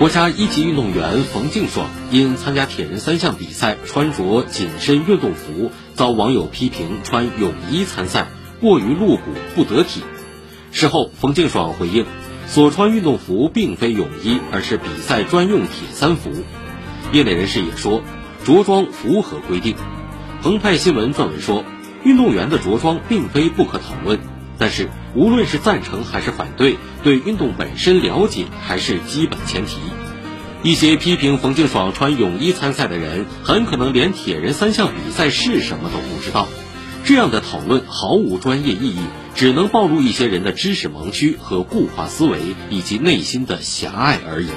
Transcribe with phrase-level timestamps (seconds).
[0.00, 8.28] 国家一级运动员冯敬爽因参加铁人三项比赛穿着紧身运动服，遭网友批评穿泳衣参赛
[8.62, 9.24] 过于露骨
[9.54, 10.00] 不得体。
[10.72, 12.06] 事后，冯敬爽回应，
[12.46, 16.30] 所穿运动服并非泳衣，而是比赛专用铁三服。
[17.12, 18.02] 业内人士也说，
[18.42, 19.76] 着装符合规定。
[20.40, 21.62] 澎湃新闻撰文说，
[22.04, 24.18] 运动员的着装并非不可讨论，
[24.56, 29.78] 但是无论是赞成还是反对，对运动本身了解还是基本前提。
[30.62, 36.46] 一些批评冯敬爽穿泳衣参赛的人，很可能连铁人三项比赛是什么都不知道。
[37.02, 39.00] 这样的讨论毫无专业意义，
[39.34, 44.48] 只能暴露一些人的知识盲区和固化思维，以及内心的狭隘而已。